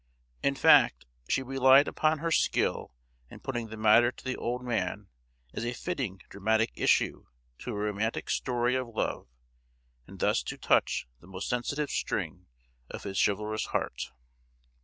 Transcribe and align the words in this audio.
In 0.41 0.55
fact, 0.55 1.05
she 1.29 1.43
relied 1.43 1.87
upon 1.87 2.17
her 2.17 2.31
skill 2.31 2.95
in 3.29 3.39
putting 3.39 3.67
the 3.67 3.77
matter 3.77 4.11
to 4.11 4.23
the 4.25 4.35
old 4.35 4.63
man 4.63 5.09
as 5.53 5.63
a 5.63 5.73
fitting 5.73 6.21
dramatic 6.27 6.71
issue 6.73 7.27
to 7.59 7.69
a 7.69 7.73
romantic 7.75 8.27
story 8.31 8.73
of 8.73 8.87
love, 8.87 9.27
and 10.07 10.17
thus 10.17 10.41
to 10.41 10.57
touch 10.57 11.07
the 11.19 11.27
most 11.27 11.47
sensitive 11.47 11.91
string 11.91 12.47
of 12.89 13.03
his 13.03 13.15
chivalrous 13.23 13.65
heart. 13.67 14.11